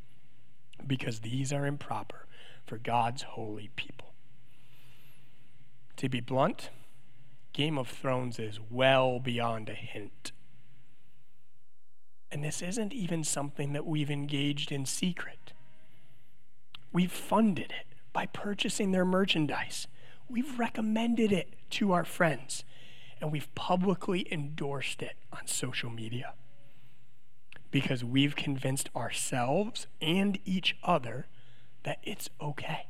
[0.85, 2.25] because these are improper
[2.65, 4.13] for God's holy people.
[5.97, 6.69] To be blunt,
[7.53, 10.31] Game of Thrones is well beyond a hint.
[12.31, 15.53] And this isn't even something that we've engaged in secret.
[16.91, 19.87] We've funded it by purchasing their merchandise.
[20.27, 22.63] We've recommended it to our friends,
[23.21, 26.33] and we've publicly endorsed it on social media
[27.69, 31.27] because we've convinced ourselves and each other
[31.83, 32.87] that it's okay.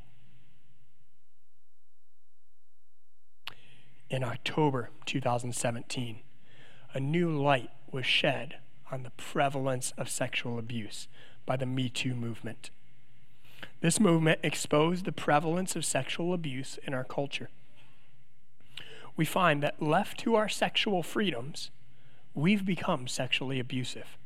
[4.14, 6.20] In October 2017,
[6.92, 8.58] a new light was shed
[8.92, 11.08] on the prevalence of sexual abuse
[11.46, 12.70] by the Me Too movement.
[13.80, 17.50] This movement exposed the prevalence of sexual abuse in our culture.
[19.16, 21.72] We find that left to our sexual freedoms,
[22.34, 24.16] we've become sexually abusive.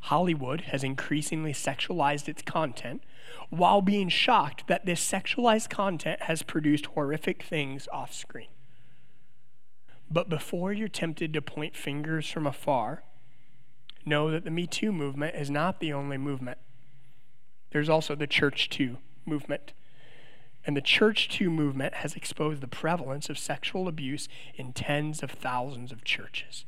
[0.00, 3.04] Hollywood has increasingly sexualized its content
[3.50, 8.48] while being shocked that this sexualized content has produced horrific things off screen.
[10.10, 13.02] But before you're tempted to point fingers from afar,
[14.04, 16.58] know that the Me Too movement is not the only movement.
[17.70, 19.72] There's also the Church Too movement.
[20.64, 25.30] And the Church Too movement has exposed the prevalence of sexual abuse in tens of
[25.32, 26.64] thousands of churches.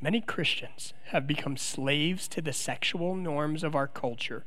[0.00, 4.44] Many Christians have become slaves to the sexual norms of our culture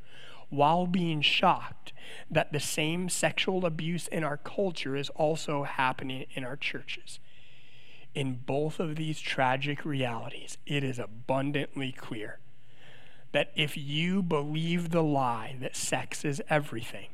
[0.48, 1.92] while being shocked
[2.30, 7.18] that the same sexual abuse in our culture is also happening in our churches.
[8.14, 12.38] In both of these tragic realities, it is abundantly clear
[13.32, 17.08] that if you believe the lie that sex is everything,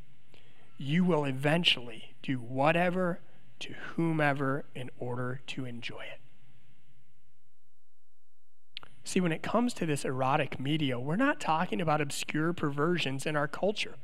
[0.79, 3.21] you will eventually do whatever
[3.59, 6.22] to whomever in order to enjoy it.
[9.05, 13.37] See, when it comes to this erotic media, we're not talking about obscure perversions in
[13.37, 13.95] our culture.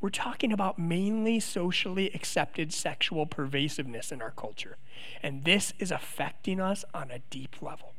[0.00, 4.78] We're talking about mainly socially accepted sexual pervasiveness in our culture.
[5.22, 7.92] And this is affecting us on a deep level.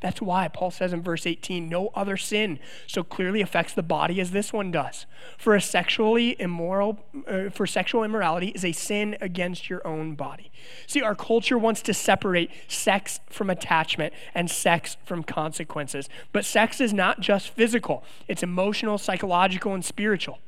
[0.00, 4.20] That's why Paul says in verse 18, no other sin so clearly affects the body
[4.20, 5.06] as this one does.
[5.38, 10.52] For a sexually immoral, uh, for sexual immorality is a sin against your own body.
[10.86, 16.10] See, our culture wants to separate sex from attachment and sex from consequences.
[16.30, 20.40] But sex is not just physical; it's emotional, psychological, and spiritual.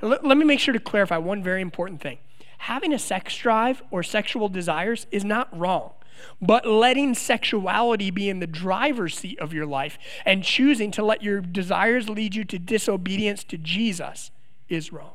[0.00, 2.18] Let, let me make sure to clarify one very important thing.
[2.58, 5.92] Having a sex drive or sexual desires is not wrong.
[6.40, 11.22] But letting sexuality be in the driver's seat of your life and choosing to let
[11.22, 14.30] your desires lead you to disobedience to Jesus
[14.68, 15.12] is wrong.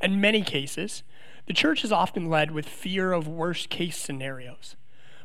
[0.00, 1.02] In many cases,
[1.46, 4.76] the church is often led with fear of worst case scenarios.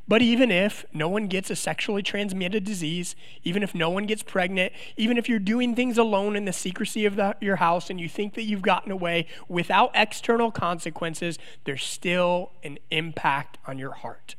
[0.09, 4.23] But even if no one gets a sexually transmitted disease, even if no one gets
[4.23, 8.01] pregnant, even if you're doing things alone in the secrecy of the, your house and
[8.01, 13.91] you think that you've gotten away without external consequences, there's still an impact on your
[13.91, 14.33] heart.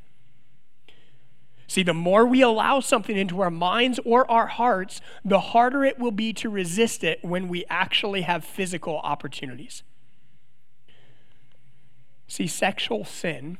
[1.68, 6.00] See, the more we allow something into our minds or our hearts, the harder it
[6.00, 9.85] will be to resist it when we actually have physical opportunities.
[12.26, 13.59] See, sexual sin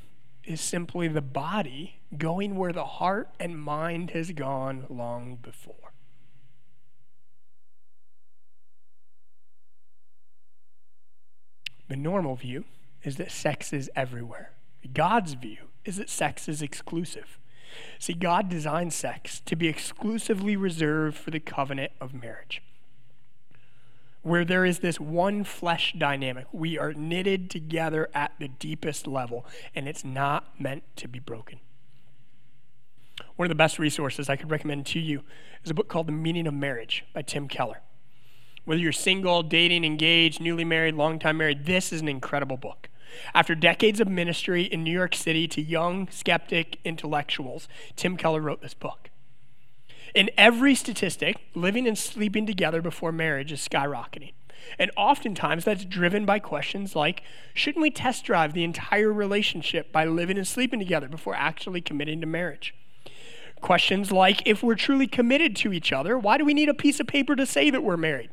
[0.51, 5.93] is simply the body going where the heart and mind has gone long before.
[11.89, 12.65] The normal view
[13.05, 14.51] is that sex is everywhere.
[14.93, 17.39] God's view is that sex is exclusive.
[18.01, 22.61] See, God designed sex to be exclusively reserved for the covenant of marriage
[24.23, 26.47] where there is this one flesh dynamic.
[26.53, 31.61] We are knitted together at the deepest level, and it's not meant to be broken.
[33.37, 35.23] One of the best resources I could recommend to you
[35.65, 37.81] is a book called The Meaning of Marriage by Tim Keller.
[38.65, 42.89] Whether you're single, dating, engaged, newly married, long time married, this is an incredible book.
[43.35, 48.63] After decades of ministry in New York City to young, skeptic intellectuals, Tim Keller wrote
[48.63, 49.10] this book.
[50.15, 54.33] In every statistic, living and sleeping together before marriage is skyrocketing.
[54.79, 57.23] And oftentimes that's driven by questions like
[57.55, 62.21] shouldn't we test drive the entire relationship by living and sleeping together before actually committing
[62.21, 62.75] to marriage?
[63.61, 67.01] Questions like if we're truly committed to each other, why do we need a piece
[67.01, 68.31] of paper to say that we're married?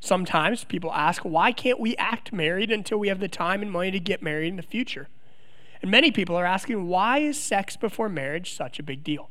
[0.00, 3.90] Sometimes people ask, why can't we act married until we have the time and money
[3.90, 5.08] to get married in the future?
[5.80, 9.30] And many people are asking, why is sex before marriage such a big deal?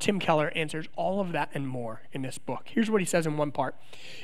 [0.00, 2.70] Tim Keller answers all of that and more in this book.
[2.72, 3.76] Here's what he says in one part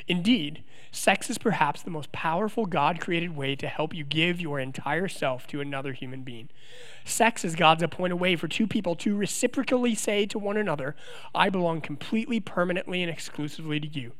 [0.08, 4.58] Indeed, sex is perhaps the most powerful God created way to help you give your
[4.58, 6.48] entire self to another human being.
[7.04, 10.96] Sex is God's appointed way for two people to reciprocally say to one another,
[11.34, 14.12] I belong completely, permanently, and exclusively to you.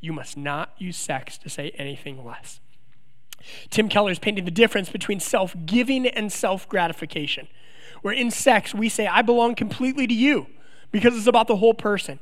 [0.00, 2.60] You must not use sex to say anything less.
[3.70, 7.46] Tim Keller is painting the difference between self giving and self gratification.
[8.02, 10.46] Where in sex, we say, I belong completely to you
[10.94, 12.20] because it's about the whole person.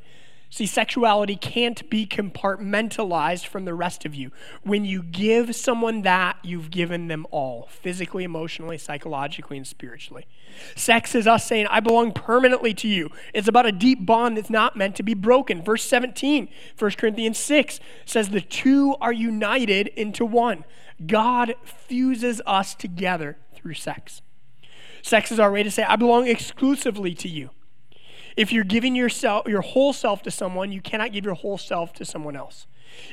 [0.48, 4.32] See, sexuality can't be compartmentalized from the rest of you.
[4.62, 10.26] When you give someone that, you've given them all physically, emotionally, psychologically, and spiritually.
[10.74, 13.10] Sex is us saying, I belong permanently to you.
[13.34, 15.62] It's about a deep bond that's not meant to be broken.
[15.62, 16.48] Verse 17,
[16.78, 20.64] 1 Corinthians 6 says, The two are united into one.
[21.06, 24.22] God fuses us together through sex.
[25.02, 27.50] Sex is our way to say, I belong exclusively to you.
[28.36, 31.92] If you're giving yourself, your whole self to someone, you cannot give your whole self
[31.94, 32.66] to someone else.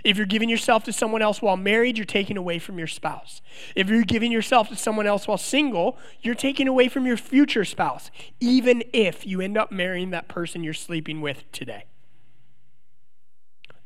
[0.03, 3.41] If you're giving yourself to someone else while married, you're taking away from your spouse.
[3.75, 7.65] If you're giving yourself to someone else while single, you're taking away from your future
[7.65, 11.85] spouse, even if you end up marrying that person you're sleeping with today.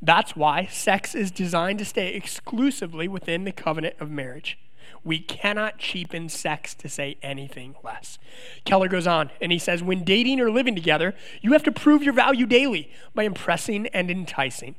[0.02, 4.60] That's why sex is designed to stay exclusively within the covenant of marriage.
[5.04, 8.20] We cannot cheapen sex to say anything less.
[8.64, 12.04] Keller goes on and he says, When dating or living together, you have to prove
[12.04, 14.76] your value daily by impressing and enticing.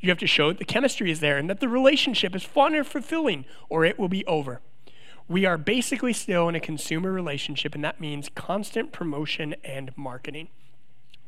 [0.00, 2.74] You have to show that the chemistry is there and that the relationship is fun
[2.74, 4.60] or fulfilling, or it will be over.
[5.28, 10.48] We are basically still in a consumer relationship, and that means constant promotion and marketing.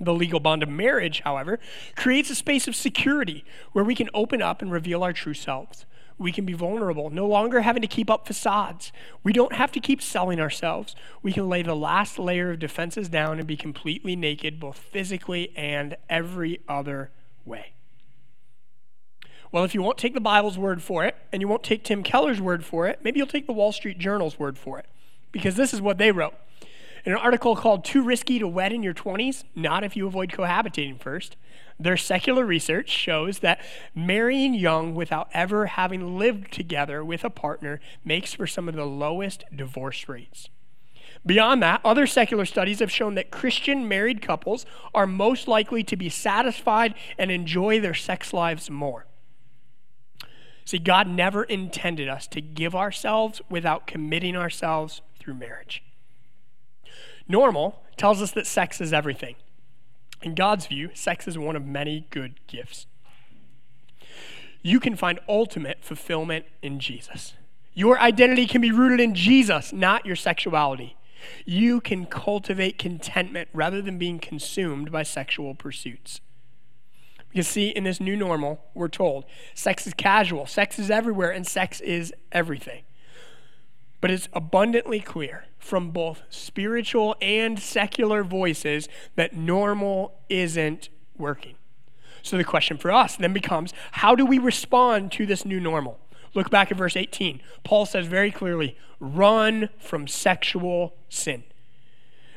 [0.00, 1.58] The legal bond of marriage, however,
[1.94, 5.84] creates a space of security where we can open up and reveal our true selves
[6.20, 8.92] we can be vulnerable, no longer having to keep up facades.
[9.24, 10.94] We don't have to keep selling ourselves.
[11.22, 15.50] We can lay the last layer of defenses down and be completely naked, both physically
[15.56, 17.10] and every other
[17.46, 17.72] way.
[19.50, 22.02] Well, if you won't take the Bible's word for it, and you won't take Tim
[22.02, 24.86] Keller's word for it, maybe you'll take the Wall Street Journal's word for it,
[25.32, 26.34] because this is what they wrote.
[27.06, 30.30] In an article called Too Risky to Wed in Your 20s, Not If You Avoid
[30.30, 31.36] Cohabitating First,
[31.80, 33.60] their secular research shows that
[33.94, 38.84] marrying young without ever having lived together with a partner makes for some of the
[38.84, 40.48] lowest divorce rates.
[41.24, 44.64] Beyond that, other secular studies have shown that Christian married couples
[44.94, 49.06] are most likely to be satisfied and enjoy their sex lives more.
[50.64, 55.82] See, God never intended us to give ourselves without committing ourselves through marriage.
[57.28, 59.36] Normal tells us that sex is everything.
[60.22, 62.86] In God's view, sex is one of many good gifts.
[64.62, 67.34] You can find ultimate fulfillment in Jesus.
[67.72, 70.96] Your identity can be rooted in Jesus, not your sexuality.
[71.46, 76.20] You can cultivate contentment rather than being consumed by sexual pursuits.
[77.30, 81.46] Because, see, in this new normal, we're told sex is casual, sex is everywhere, and
[81.46, 82.82] sex is everything.
[84.00, 91.54] But it's abundantly clear from both spiritual and secular voices that normal isn't working.
[92.22, 95.98] So the question for us then becomes how do we respond to this new normal?
[96.34, 97.40] Look back at verse 18.
[97.64, 101.44] Paul says very clearly run from sexual sin.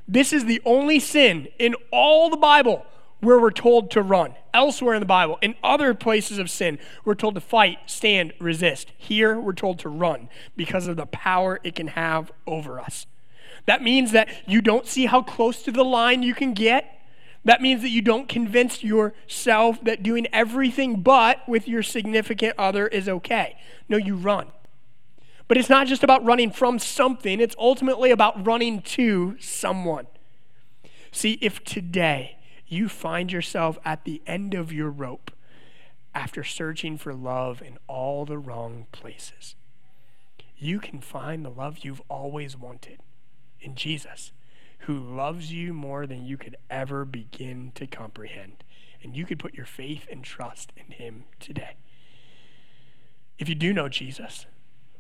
[0.08, 2.86] This is the only sin in all the Bible
[3.24, 4.36] where we're told to run.
[4.54, 8.92] Elsewhere in the Bible, in other places of sin, we're told to fight, stand, resist.
[8.98, 13.06] Here, we're told to run because of the power it can have over us.
[13.66, 17.00] That means that you don't see how close to the line you can get.
[17.46, 22.88] That means that you don't convince yourself that doing everything but with your significant other
[22.88, 23.58] is okay.
[23.90, 24.48] No, you run.
[25.48, 30.08] But it's not just about running from something, it's ultimately about running to someone.
[31.12, 35.32] See, if today you find yourself at the end of your rope
[36.16, 39.56] after searching for love in all the wrong places,
[40.58, 43.00] you can find the love you've always wanted
[43.64, 44.32] in Jesus,
[44.80, 48.64] who loves you more than you could ever begin to comprehend.
[49.02, 51.76] And you could put your faith and trust in him today.
[53.38, 54.46] If you do know Jesus,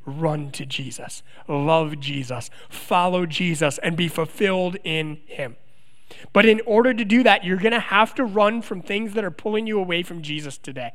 [0.05, 5.55] run to Jesus, love Jesus, follow Jesus, and be fulfilled in him.
[6.31, 9.23] But in order to do that, you're going to have to run from things that
[9.23, 10.91] are pulling you away from Jesus today.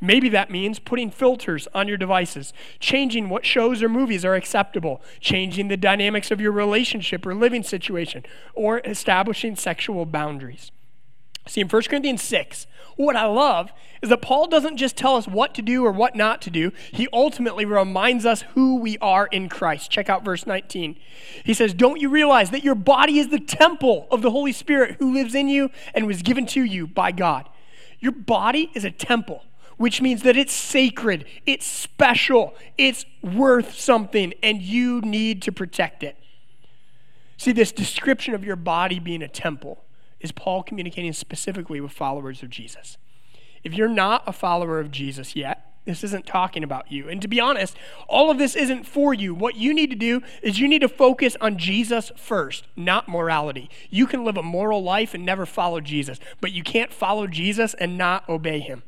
[0.00, 5.02] Maybe that means putting filters on your devices, changing what shows or movies are acceptable,
[5.20, 8.24] changing the dynamics of your relationship or living situation,
[8.54, 10.70] or establishing sexual boundaries.
[11.48, 12.66] See, in 1 Corinthians 6,
[12.96, 13.70] what I love
[14.02, 16.72] is that Paul doesn't just tell us what to do or what not to do,
[16.90, 19.90] he ultimately reminds us who we are in Christ.
[19.90, 20.96] Check out verse 19.
[21.44, 24.96] He says, Don't you realize that your body is the temple of the Holy Spirit
[24.98, 27.48] who lives in you and was given to you by God?
[28.00, 29.44] Your body is a temple,
[29.76, 36.02] which means that it's sacred, it's special, it's worth something, and you need to protect
[36.02, 36.16] it.
[37.36, 39.84] See, this description of your body being a temple
[40.20, 42.96] is Paul communicating specifically with followers of Jesus.
[43.62, 47.08] If you're not a follower of Jesus yet, This isn't talking about you.
[47.08, 47.76] And to be honest,
[48.08, 49.34] all of this isn't for you.
[49.34, 53.70] What you need to do is you need to focus on Jesus first, not morality.
[53.88, 57.72] You can live a moral life and never follow Jesus, but you can't follow Jesus
[57.74, 58.82] and not obey him.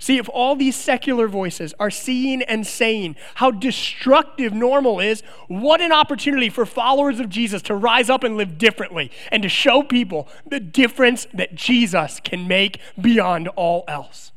[0.00, 5.82] See, if all these secular voices are seeing and saying how destructive normal is, what
[5.82, 9.82] an opportunity for followers of Jesus to rise up and live differently and to show
[9.82, 14.32] people the difference that Jesus can make beyond all else.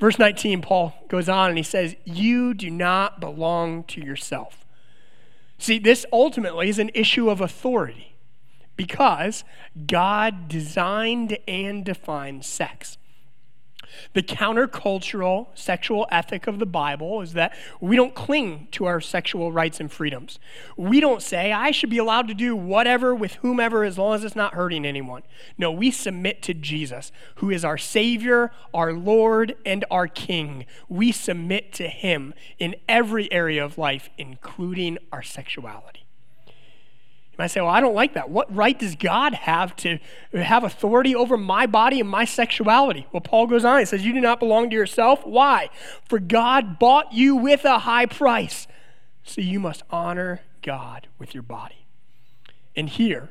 [0.00, 4.64] Verse 19, Paul goes on and he says, You do not belong to yourself.
[5.58, 8.14] See, this ultimately is an issue of authority
[8.76, 9.44] because
[9.86, 12.96] God designed and defined sex.
[14.14, 19.52] The countercultural sexual ethic of the Bible is that we don't cling to our sexual
[19.52, 20.38] rights and freedoms.
[20.76, 24.24] We don't say, I should be allowed to do whatever with whomever as long as
[24.24, 25.22] it's not hurting anyone.
[25.58, 30.66] No, we submit to Jesus, who is our Savior, our Lord, and our King.
[30.88, 36.05] We submit to Him in every area of life, including our sexuality.
[37.36, 38.30] You might say, well, I don't like that.
[38.30, 39.98] What right does God have to
[40.32, 43.06] have authority over my body and my sexuality?
[43.12, 43.78] Well, Paul goes on.
[43.78, 45.26] He says, You do not belong to yourself.
[45.26, 45.68] Why?
[46.06, 48.66] For God bought you with a high price.
[49.22, 51.86] So you must honor God with your body.
[52.74, 53.28] And here,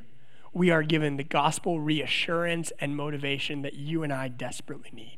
[0.53, 5.17] we are given the gospel reassurance and motivation that you and I desperately need.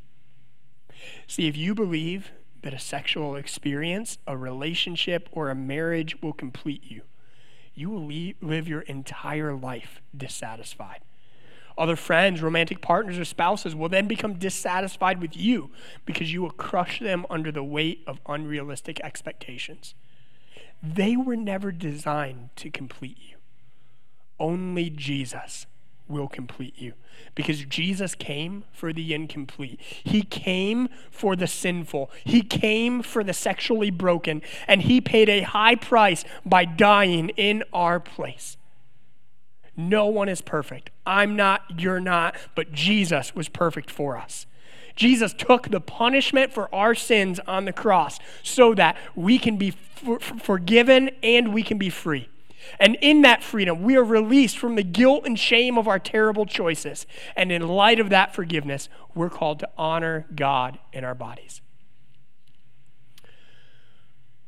[1.28, 2.32] See, if you believe
[2.62, 7.02] that a sexual experience, a relationship, or a marriage will complete you,
[7.78, 8.08] you will
[8.42, 11.02] live your entire life dissatisfied.
[11.78, 15.70] Other friends, romantic partners, or spouses will then become dissatisfied with you
[16.06, 19.94] because you will crush them under the weight of unrealistic expectations.
[20.82, 23.38] They were never designed to complete you.
[24.40, 25.68] Only Jesus
[26.08, 26.94] will complete you.
[27.36, 29.80] Because Jesus came for the incomplete.
[29.82, 32.12] He came for the sinful.
[32.24, 34.42] He came for the sexually broken.
[34.68, 38.58] And He paid a high price by dying in our place.
[39.76, 40.90] No one is perfect.
[41.06, 44.48] I'm not, you're not, but Jesus was perfect for us.
[44.96, 49.72] Jesus took the punishment for our sins on the cross so that we can be
[49.72, 52.28] for- forgiven and we can be free.
[52.80, 56.46] And in that freedom, we are released from the guilt and shame of our terrible
[56.46, 57.06] choices.
[57.36, 61.62] And in light of that forgiveness, we're called to honor God in our bodies.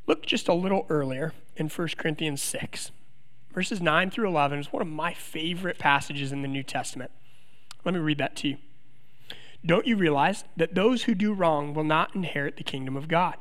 [0.07, 2.91] Look just a little earlier in 1 Corinthians 6.
[3.53, 7.11] Verses 9 through 11 is one of my favorite passages in the New Testament.
[7.83, 8.57] Let me read that to you.
[9.65, 13.35] Don't you realize that those who do wrong will not inherit the kingdom of God?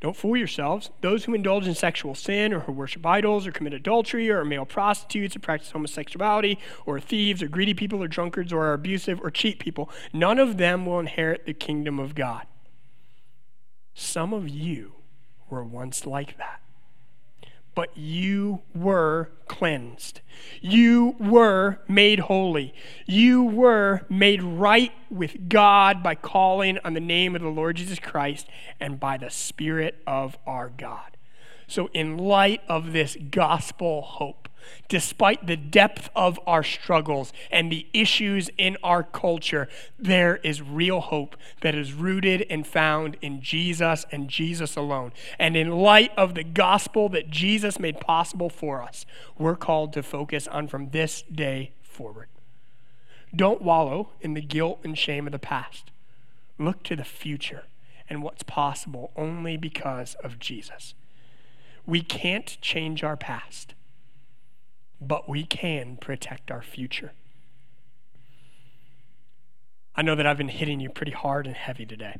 [0.00, 0.90] Don't fool yourselves.
[1.02, 4.44] Those who indulge in sexual sin, or who worship idols, or commit adultery, or are
[4.44, 9.20] male prostitutes, or practice homosexuality, or thieves, or greedy people, or drunkards, or are abusive,
[9.22, 12.46] or cheat people, none of them will inherit the kingdom of God.
[13.92, 14.94] Some of you
[15.50, 16.60] were once like that
[17.74, 20.20] but you were cleansed.
[20.60, 22.74] You were made holy.
[23.06, 27.98] You were made right with God by calling on the name of the Lord Jesus
[27.98, 28.46] Christ
[28.78, 31.16] and by the Spirit of our God.
[31.70, 34.48] So, in light of this gospel hope,
[34.88, 40.98] despite the depth of our struggles and the issues in our culture, there is real
[40.98, 45.12] hope that is rooted and found in Jesus and Jesus alone.
[45.38, 49.06] And in light of the gospel that Jesus made possible for us,
[49.38, 52.26] we're called to focus on from this day forward.
[53.32, 55.92] Don't wallow in the guilt and shame of the past.
[56.58, 57.62] Look to the future
[58.08, 60.94] and what's possible only because of Jesus.
[61.86, 63.74] We can't change our past
[65.00, 67.12] but we can protect our future.
[69.96, 72.18] I know that I've been hitting you pretty hard and heavy today,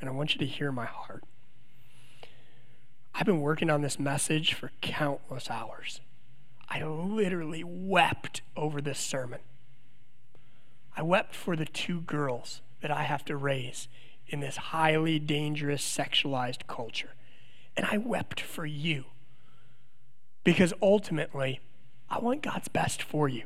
[0.00, 1.24] and I want you to hear my heart.
[3.14, 6.00] I've been working on this message for countless hours.
[6.68, 9.40] I literally wept over this sermon.
[10.96, 13.88] I wept for the two girls that I have to raise
[14.26, 17.14] in this highly dangerous sexualized culture.
[17.78, 19.04] And I wept for you.
[20.42, 21.60] Because ultimately,
[22.10, 23.44] I want God's best for you.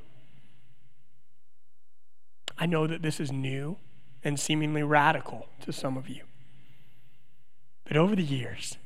[2.57, 3.77] I know that this is new
[4.25, 6.23] and seemingly radical to some of you.
[7.85, 8.79] But over the years,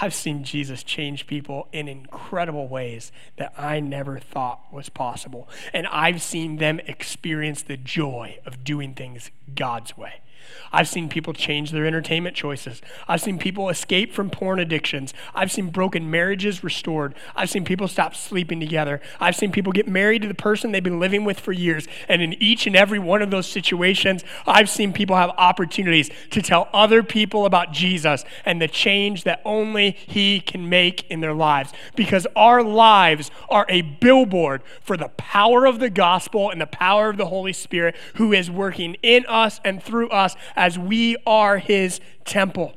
[0.00, 5.48] I've seen Jesus change people in incredible ways that I never thought was possible.
[5.72, 10.21] And I've seen them experience the joy of doing things God's way.
[10.72, 12.80] I've seen people change their entertainment choices.
[13.08, 15.12] I've seen people escape from porn addictions.
[15.34, 17.14] I've seen broken marriages restored.
[17.36, 19.00] I've seen people stop sleeping together.
[19.20, 21.86] I've seen people get married to the person they've been living with for years.
[22.08, 26.42] And in each and every one of those situations, I've seen people have opportunities to
[26.42, 31.34] tell other people about Jesus and the change that only He can make in their
[31.34, 31.72] lives.
[31.96, 37.08] Because our lives are a billboard for the power of the gospel and the power
[37.08, 41.58] of the Holy Spirit who is working in us and through us as we are
[41.58, 42.74] his temple.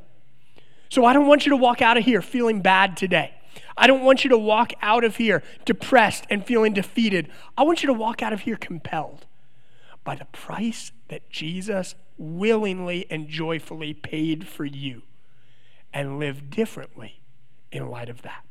[0.88, 3.32] So I don't want you to walk out of here feeling bad today.
[3.76, 7.28] I don't want you to walk out of here depressed and feeling defeated.
[7.58, 9.26] I want you to walk out of here compelled
[10.04, 15.02] by the price that Jesus willingly and joyfully paid for you
[15.92, 17.20] and live differently
[17.70, 18.44] in light of that.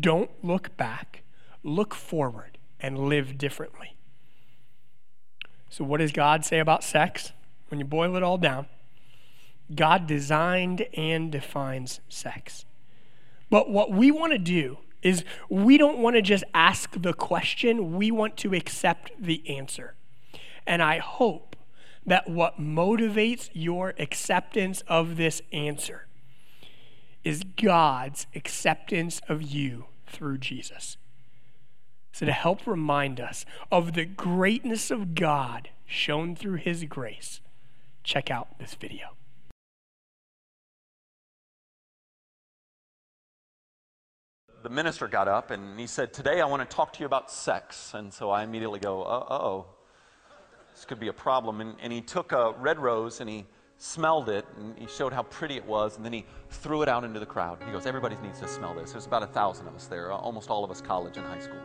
[0.00, 1.22] Don't look back,
[1.62, 3.96] look forward and live differently.
[5.72, 7.32] So, what does God say about sex?
[7.72, 8.66] when you boil it all down,
[9.74, 12.66] God designed and defines sex.
[13.48, 17.96] But what we want to do is we don't want to just ask the question,
[17.96, 19.94] we want to accept the answer.
[20.66, 21.56] And I hope
[22.04, 26.06] that what motivates your acceptance of this answer
[27.24, 30.98] is God's acceptance of you through Jesus.
[32.12, 37.40] So, to help remind us of the greatness of God shown through His grace,
[38.04, 39.16] check out this video.
[44.62, 47.30] The minister got up and he said, Today I want to talk to you about
[47.30, 47.94] sex.
[47.94, 49.66] And so I immediately go, Uh oh,
[50.74, 51.60] this could be a problem.
[51.60, 53.46] And, and he took a red rose and he
[53.78, 57.02] smelled it and he showed how pretty it was and then he threw it out
[57.02, 57.58] into the crowd.
[57.66, 58.92] He goes, Everybody needs to smell this.
[58.92, 61.60] There's about a thousand of us there, almost all of us college and high school.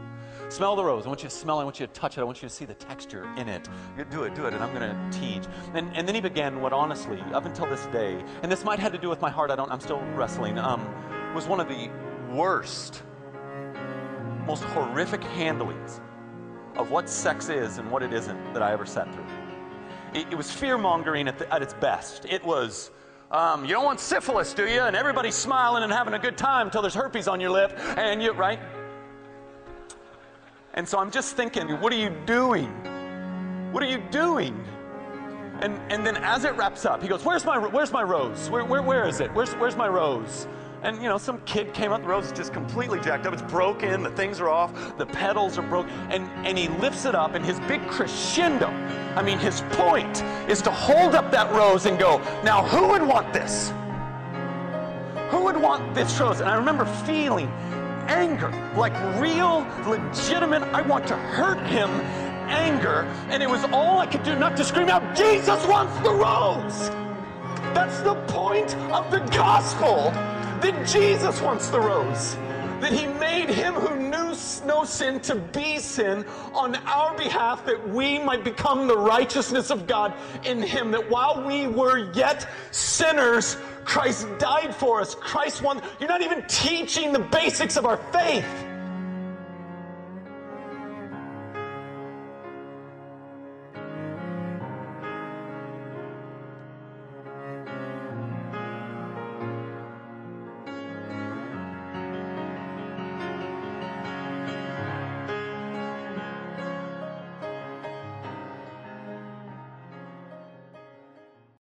[0.49, 1.05] Smell the rose.
[1.05, 1.63] I want you to smell it.
[1.63, 2.21] I want you to touch it.
[2.21, 3.67] I want you to see the texture in it.
[4.09, 5.43] Do it, do it, and I'm going to teach.
[5.73, 8.93] And, and then he began what honestly, up until this day, and this might have
[8.93, 10.87] to do with my heart, I don't, I'm still wrestling, um,
[11.35, 11.89] was one of the
[12.31, 13.03] worst,
[14.45, 15.99] most horrific handlings
[16.77, 19.25] of what sex is and what it isn't that I ever sat through.
[20.13, 22.25] It, it was fear mongering at, at its best.
[22.25, 22.91] It was,
[23.31, 24.81] um, you don't want syphilis, do you?
[24.81, 28.23] And everybody's smiling and having a good time until there's herpes on your lip, and
[28.23, 28.59] you, right?
[30.77, 32.67] And so I'm just thinking, what are you doing?
[33.73, 34.63] What are you doing?
[35.61, 38.47] And, and then as it wraps up, he goes, Where's my, where's my rose?
[38.51, 39.33] Where, where, where is it?
[39.33, 40.47] Where's, where's my rose?
[40.83, 43.33] And you know, some kid came up, the rose is just completely jacked up.
[43.33, 45.91] It's broken, the things are off, the petals are broken.
[46.11, 48.67] And, and he lifts it up, and his big crescendo,
[49.15, 53.01] I mean, his point is to hold up that rose and go, Now, who would
[53.01, 53.73] want this?
[55.31, 56.39] Who would want this rose?
[56.39, 57.51] And I remember feeling
[58.07, 61.89] anger, like real, legitimate, I want to hurt him
[62.49, 63.03] anger.
[63.29, 66.89] And it was all I could do not to scream out, Jesus wants the rose.
[67.73, 70.11] That's the point of the gospel
[70.61, 72.37] that Jesus wants the rose.
[72.81, 74.17] That he made him who knew
[74.65, 79.87] no sin to be sin on our behalf, that we might become the righteousness of
[79.87, 80.13] God
[80.43, 80.91] in him.
[80.91, 85.15] That while we were yet sinners, Christ died for us.
[85.15, 85.81] Christ won.
[85.99, 88.45] You're not even teaching the basics of our faith.